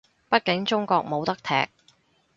[0.31, 1.69] 畢竟中國冇得踢